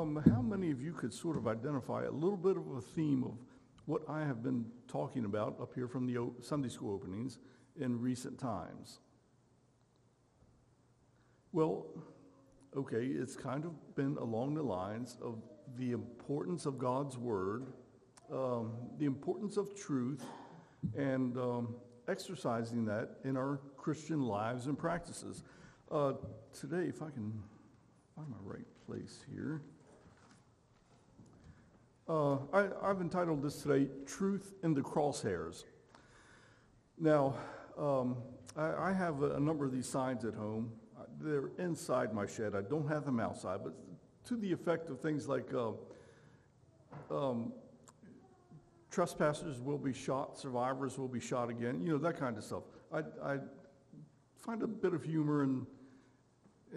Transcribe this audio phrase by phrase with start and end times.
[0.00, 3.24] um, how many of you could sort of identify a little bit of a theme
[3.24, 3.34] of
[3.86, 7.38] what I have been talking about up here from the Sunday school openings
[7.78, 9.00] in recent times?
[11.52, 11.86] Well,
[12.76, 15.42] okay, it's kind of been along the lines of
[15.76, 17.66] the importance of God's Word,
[18.32, 20.24] um, the importance of truth,
[20.96, 21.74] and um,
[22.08, 25.42] exercising that in our Christian lives and practices.
[25.90, 26.14] Uh,
[26.58, 27.32] today, if I can
[28.16, 29.62] find my right place here,
[32.12, 35.64] uh, I, I've entitled this today, Truth in the Crosshairs.
[36.98, 37.34] Now,
[37.78, 38.16] um,
[38.54, 40.70] I, I have a, a number of these signs at home.
[40.98, 42.54] Uh, They're inside my shed.
[42.54, 43.72] I don't have them outside, but
[44.26, 45.70] to the effect of things like uh,
[47.10, 47.50] um,
[48.90, 52.64] trespassers will be shot, survivors will be shot again, you know, that kind of stuff.
[52.92, 53.38] I, I
[54.38, 55.66] find a bit of humor in,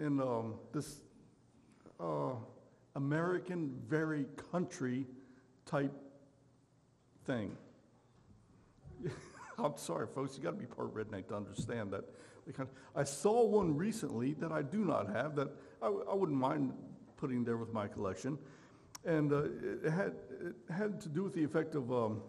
[0.00, 1.02] in um, this
[2.00, 2.32] uh,
[2.94, 5.04] American, very country
[5.66, 5.92] type
[7.26, 7.56] thing.
[9.58, 12.04] I'm sorry, folks, you got to be part redneck to understand that.
[12.94, 15.48] I saw one recently that I do not have that
[15.82, 16.72] I, I wouldn't mind
[17.16, 18.38] putting there with my collection.
[19.04, 19.44] And uh,
[19.84, 22.22] it, had, it had to do with the effect of um,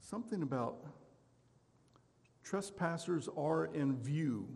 [0.00, 0.84] something about
[2.42, 4.48] trespassers are in view.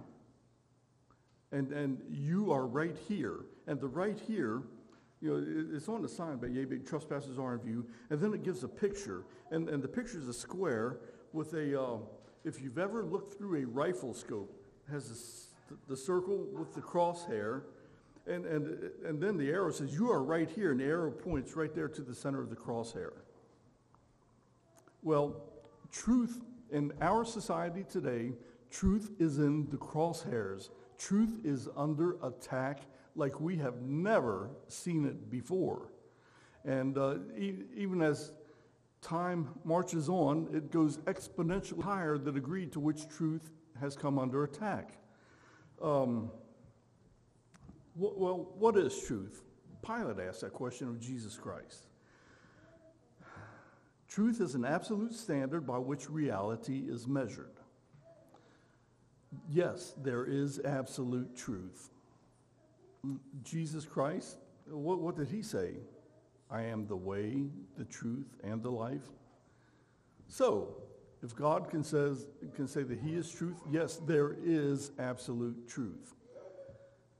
[1.52, 3.40] And, and you are right here.
[3.66, 4.62] And the right here,
[5.20, 7.86] you know, it's on the sign, but yea, but trespassers are in view.
[8.10, 9.24] And then it gives a picture.
[9.50, 10.98] And, and the picture is a square
[11.32, 11.98] with a, uh,
[12.44, 14.52] if you've ever looked through a rifle scope,
[14.90, 15.46] has this,
[15.88, 17.62] the circle with the crosshair.
[18.26, 20.72] And, and, and then the arrow says, you are right here.
[20.72, 23.12] And the arrow points right there to the center of the crosshair.
[25.02, 25.36] Well,
[25.90, 28.32] truth in our society today,
[28.70, 30.70] truth is in the crosshairs.
[30.98, 32.80] Truth is under attack
[33.16, 35.90] like we have never seen it before.
[36.64, 38.32] And uh, e- even as
[39.00, 43.50] time marches on, it goes exponentially higher the degree to which truth
[43.80, 44.98] has come under attack.
[45.80, 46.30] Um,
[47.94, 49.42] wh- well, what is truth?
[49.84, 51.86] Pilate asked that question of Jesus Christ.
[54.08, 57.60] Truth is an absolute standard by which reality is measured.
[59.50, 61.90] Yes, there is absolute truth.
[63.42, 65.74] Jesus Christ, what, what did he say?
[66.50, 67.44] I am the way,
[67.76, 69.08] the truth, and the life.
[70.28, 70.76] So,
[71.22, 76.14] if God can, says, can say that he is truth, yes, there is absolute truth.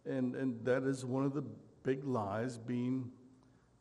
[0.04, 1.44] And, and that is one of the
[1.82, 3.10] big lies being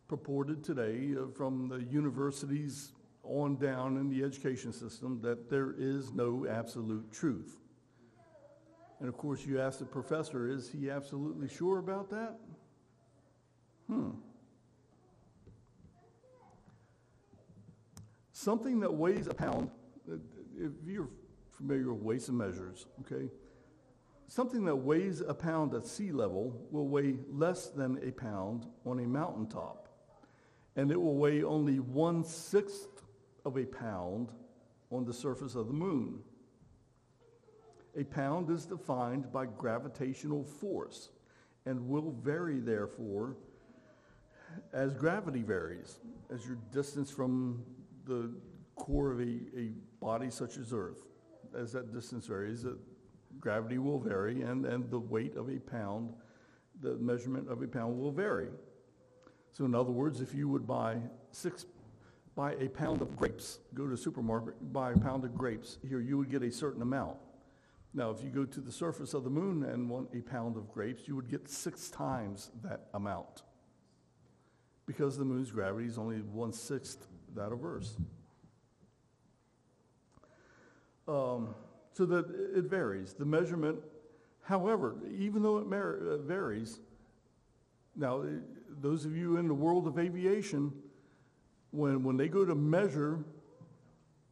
[0.07, 2.91] purported today uh, from the universities
[3.23, 7.59] on down in the education system that there is no absolute truth.
[8.99, 12.37] And of course, you ask the professor, is he absolutely sure about that?
[13.87, 14.11] Hmm.
[18.31, 19.69] Something that weighs a pound,
[20.57, 21.09] if you're
[21.51, 23.29] familiar with weights and measures, okay?
[24.27, 28.99] Something that weighs a pound at sea level will weigh less than a pound on
[28.99, 29.89] a mountaintop.
[30.75, 33.03] And it will weigh only one sixth
[33.45, 34.31] of a pound
[34.91, 36.19] on the surface of the moon.
[37.97, 41.09] A pound is defined by gravitational force
[41.65, 43.37] and will vary, therefore,
[44.73, 45.99] as gravity varies,
[46.33, 47.63] as your distance from
[48.05, 48.31] the
[48.75, 51.03] core of a, a body such as Earth.
[51.57, 52.77] As that distance varies, the
[53.39, 56.13] gravity will vary, and, and the weight of a pound,
[56.81, 58.49] the measurement of a pound will vary.
[59.53, 60.97] So, in other words, if you would buy
[61.31, 61.65] six,
[62.35, 66.01] buy a pound of grapes, go to a supermarket, buy a pound of grapes, here
[66.01, 67.15] you would get a certain amount.
[67.95, 70.69] Now, if you go to the surface of the moon and want a pound of
[70.69, 73.43] grapes, you would get six times that amount.
[74.85, 77.95] Because the moon's gravity is only one sixth that of Earth's.
[81.07, 81.55] Um,
[81.93, 83.13] so that it varies.
[83.13, 83.79] The measurement,
[84.43, 86.79] however, even though it uh, varies,
[87.95, 88.25] now, uh,
[88.81, 90.73] those of you in the world of aviation,
[91.71, 93.23] when, when they go to measure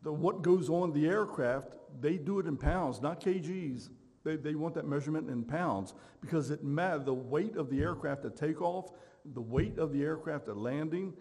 [0.03, 3.89] the, what goes on the aircraft, they do it in pounds, not kgs.
[4.23, 8.25] They, they want that measurement in pounds because it ma- the weight of the aircraft
[8.25, 8.91] at takeoff,
[9.33, 11.13] the weight of the aircraft at landing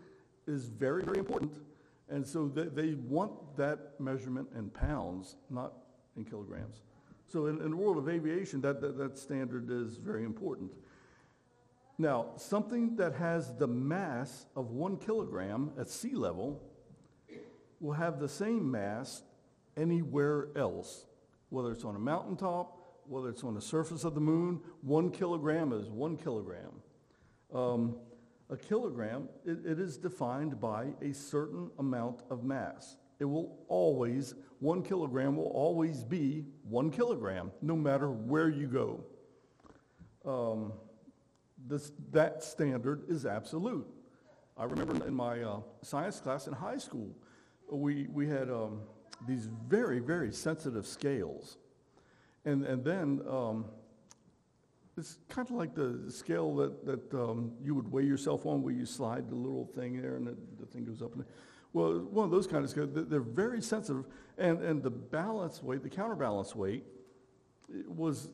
[0.46, 1.55] is very, very important.
[2.08, 5.73] And so they, they want that measurement in pounds, not
[6.17, 6.82] in kilograms.
[7.26, 10.73] So in, in the world of aviation, that, that, that standard is very important.
[11.99, 16.62] Now, something that has the mass of one kilogram at sea level
[17.82, 19.23] will have the same mass
[19.76, 21.05] anywhere else,
[21.50, 24.61] whether it's on a mountaintop, whether it's on the surface of the moon.
[24.81, 26.73] One kilogram is one kilogram.
[27.52, 27.96] Um,
[28.50, 32.96] A kilogram, it, it is defined by a certain amount of mass.
[33.19, 39.05] It will always, one kilogram will always be one kilogram, no matter where you go.
[40.25, 40.73] Um,
[41.67, 43.87] this, that standard is absolute.
[44.56, 47.11] I remember in my uh, science class in high school,
[47.78, 48.80] we, we had um,
[49.26, 51.58] these very, very sensitive scales.
[52.44, 53.64] And, and then um,
[54.96, 58.74] it's kind of like the scale that, that um, you would weigh yourself on where
[58.74, 61.14] you slide the little thing there and the, the thing goes up.
[61.14, 61.24] And
[61.72, 64.04] well, one of those kind of scales, they're very sensitive.
[64.36, 66.84] And, and the balance weight, the counterbalance weight,
[67.86, 68.28] was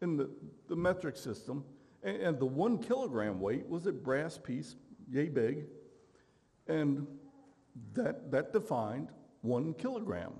[0.00, 0.30] in the,
[0.68, 1.64] the metric system.
[2.02, 4.76] And, and the one kilogram weight was a brass piece,
[5.10, 5.64] yay big.
[6.68, 7.06] And
[7.94, 9.08] that, that defined
[9.42, 10.32] one kilogram.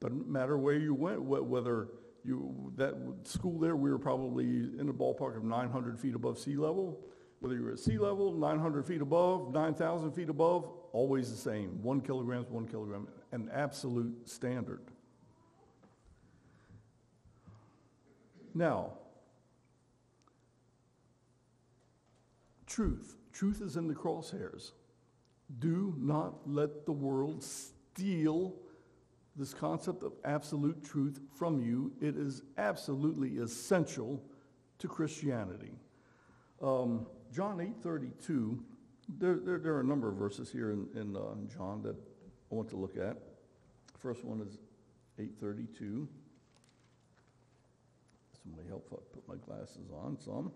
[0.00, 1.88] Doesn't matter where you went, whether
[2.24, 2.94] you, that
[3.24, 7.00] school there, we were probably in the ballpark of 900 feet above sea level.
[7.40, 11.82] Whether you were at sea level, 900 feet above, 9,000 feet above, always the same.
[11.82, 14.80] One kilogram is one kilogram, an absolute standard.
[18.54, 18.94] Now,
[22.66, 23.16] truth.
[23.32, 24.72] Truth is in the crosshairs.
[25.58, 28.54] Do not let the world steal
[29.36, 31.92] this concept of absolute truth from you.
[32.00, 34.22] It is absolutely essential
[34.78, 35.72] to Christianity.
[36.62, 38.58] Um, John 8:32.
[39.08, 41.94] There, there, there, are a number of verses here in, in uh, John that
[42.50, 43.18] I want to look at.
[43.98, 44.58] First one is
[45.18, 46.08] 8:32.
[48.42, 50.50] Somebody help put my glasses on some.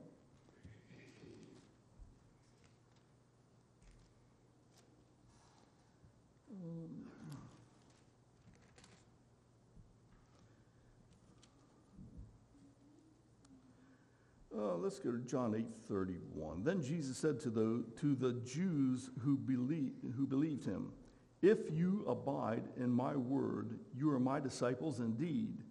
[14.60, 16.64] Uh, let's go to John 8:31.
[16.64, 20.92] Then Jesus said to the, to the Jews who, believe, who believed him,
[21.40, 25.62] If you abide in my word, you are my disciples indeed,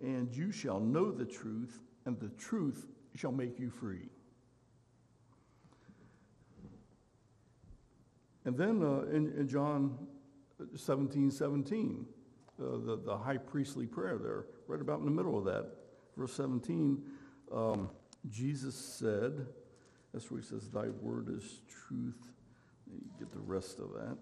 [0.00, 4.08] and you shall know the truth, and the truth shall make you free.
[8.44, 9.98] And then uh, in, in, John
[10.74, 12.06] 17 17,
[12.60, 15.66] uh, the, the high priestly prayer there, right about in the middle of that,
[16.16, 17.02] verse 17.
[17.52, 17.90] Um,
[18.28, 19.46] Jesus said,
[20.12, 22.32] that's where he says, Thy word is truth.
[22.90, 24.16] You get the rest of that.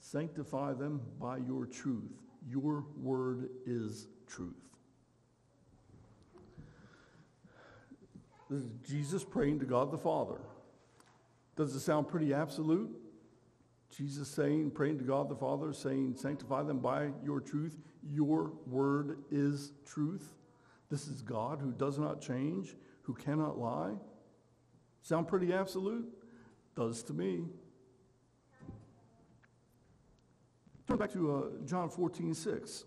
[0.00, 2.12] Sanctify them by your truth.
[2.46, 4.52] Your word is truth.
[8.52, 10.38] This is Jesus praying to God the Father.
[11.56, 12.90] Does it sound pretty absolute?
[13.96, 17.78] Jesus saying, praying to God the Father, saying, Sanctify them by your truth.
[18.06, 20.34] Your word is truth.
[20.90, 23.92] This is God who does not change, who cannot lie.
[25.00, 26.06] Sound pretty absolute?
[26.76, 27.46] Does to me.
[30.86, 32.84] Turn back to uh, John 14, 6.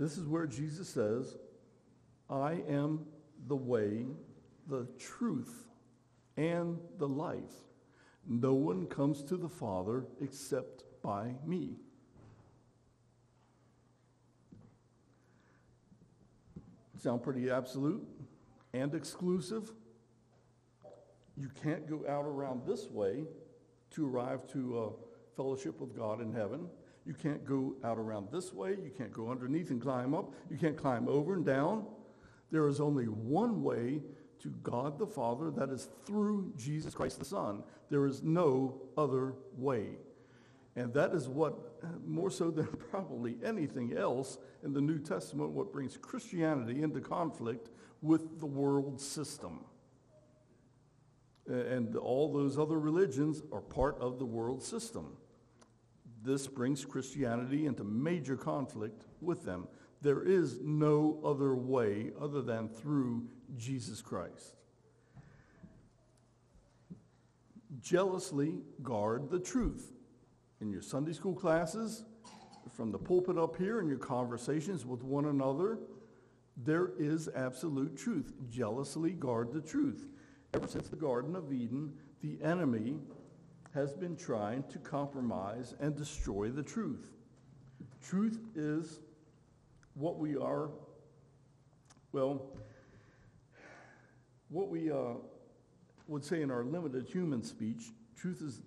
[0.00, 1.36] This is where Jesus says,
[2.30, 3.04] I am
[3.48, 4.06] the way,
[4.66, 5.68] the truth,
[6.38, 7.52] and the life.
[8.26, 11.76] No one comes to the Father except by me.
[16.96, 18.02] Sound pretty absolute
[18.72, 19.70] and exclusive?
[21.36, 23.24] You can't go out around this way
[23.90, 26.68] to arrive to a fellowship with God in heaven.
[27.06, 28.70] You can't go out around this way.
[28.70, 30.32] You can't go underneath and climb up.
[30.50, 31.86] You can't climb over and down.
[32.50, 34.02] There is only one way
[34.40, 37.62] to God the Father, that is through Jesus Christ the Son.
[37.90, 39.98] There is no other way.
[40.76, 41.54] And that is what,
[42.06, 47.70] more so than probably anything else in the New Testament, what brings Christianity into conflict
[48.02, 49.64] with the world system.
[51.46, 55.16] And all those other religions are part of the world system.
[56.22, 59.66] This brings Christianity into major conflict with them.
[60.02, 64.56] There is no other way other than through Jesus Christ.
[67.80, 69.92] Jealously guard the truth.
[70.60, 72.04] In your Sunday school classes,
[72.70, 75.78] from the pulpit up here, in your conversations with one another,
[76.56, 78.32] there is absolute truth.
[78.50, 80.06] Jealously guard the truth.
[80.52, 82.98] Ever since the Garden of Eden, the enemy
[83.74, 87.10] has been trying to compromise and destroy the truth.
[88.02, 89.00] Truth is
[89.94, 90.70] what we are,
[92.12, 92.46] well,
[94.48, 95.14] what we uh,
[96.08, 98.60] would say in our limited human speech, truth is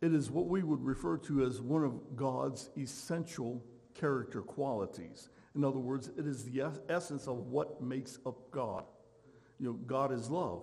[0.00, 3.62] It is what we would refer to as one of God's essential
[3.94, 5.30] character qualities.
[5.54, 8.84] In other words, it is the essence of what makes up God.
[9.58, 10.62] You know, God is love.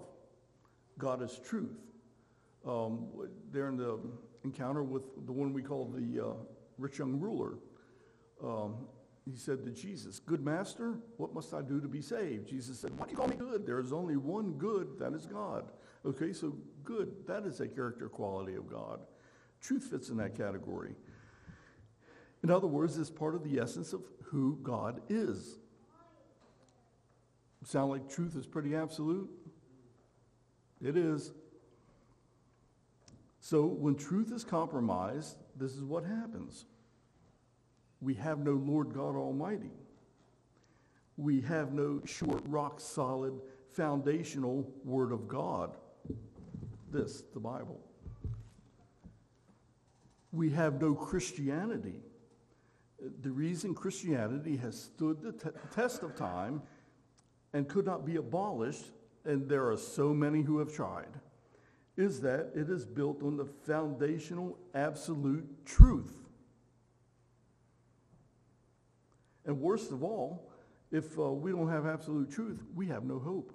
[0.97, 1.79] God is truth.
[2.65, 3.07] Um,
[3.51, 3.99] there in the
[4.43, 6.33] encounter with the one we call the uh,
[6.77, 7.57] rich young ruler,
[8.43, 8.75] um,
[9.25, 12.47] he said to Jesus, Good master, what must I do to be saved?
[12.47, 13.65] Jesus said, Why do you call me good?
[13.65, 15.71] There is only one good, that is God.
[16.05, 16.53] Okay, so
[16.83, 18.99] good, that is a character quality of God.
[19.61, 20.95] Truth fits in that category.
[22.43, 25.57] In other words, it's part of the essence of who God is.
[27.63, 29.29] Sound like truth is pretty absolute?
[30.81, 31.31] It is.
[33.43, 36.63] So when truth is compromised, this is what happens.
[37.99, 39.73] We have no Lord God Almighty.
[41.17, 43.33] We have no short, rock solid,
[43.73, 45.75] foundational Word of God.
[46.89, 47.81] This, the Bible.
[50.31, 51.99] We have no Christianity.
[53.23, 56.61] The reason Christianity has stood the t- test of time
[57.51, 58.85] and could not be abolished,
[59.25, 61.19] and there are so many who have tried,
[61.95, 66.13] is that it is built on the foundational absolute truth.
[69.45, 70.49] And worst of all,
[70.91, 73.53] if uh, we don't have absolute truth, we have no hope.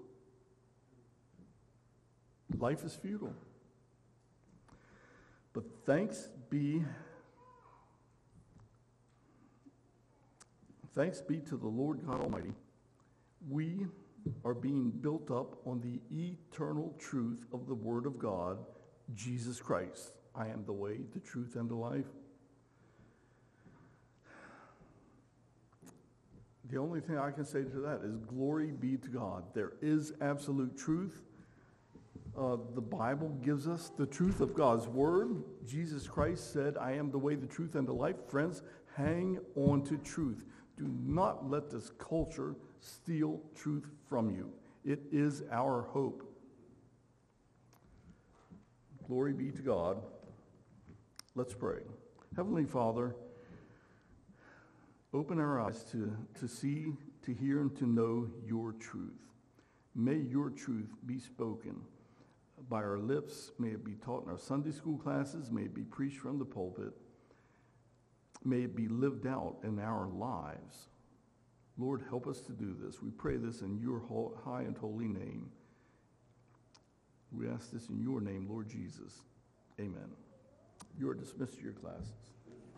[2.59, 3.35] Life is futile.
[5.52, 6.85] But thanks be
[10.95, 12.52] thanks be to the Lord God Almighty.
[13.49, 13.87] We
[14.44, 18.58] are being built up on the eternal truth of the Word of God,
[19.14, 20.12] Jesus Christ.
[20.34, 22.06] I am the way, the truth, and the life.
[26.70, 29.44] The only thing I can say to that is glory be to God.
[29.54, 31.22] There is absolute truth.
[32.38, 35.42] Uh, the Bible gives us the truth of God's word.
[35.66, 38.16] Jesus Christ said, I am the way, the truth, and the life.
[38.28, 38.62] Friends,
[38.96, 40.44] hang on to truth.
[40.78, 44.50] Do not let this culture steal truth from you.
[44.85, 46.23] It is our hope.
[49.06, 49.99] Glory be to God.
[51.35, 51.80] Let's pray.
[52.37, 53.14] Heavenly Father,
[55.14, 56.92] Open our eyes to, to see,
[57.23, 59.16] to hear, and to know your truth.
[59.94, 61.80] May your truth be spoken
[62.68, 63.52] by our lips.
[63.58, 65.50] May it be taught in our Sunday school classes.
[65.50, 66.92] May it be preached from the pulpit.
[68.45, 70.88] May it be lived out in our lives.
[71.76, 73.02] Lord, help us to do this.
[73.02, 74.02] We pray this in your
[74.45, 75.50] high and holy name.
[77.30, 79.12] We ask this in your name, Lord Jesus.
[79.80, 80.11] Amen.
[80.99, 82.33] You are dismissed to your classes.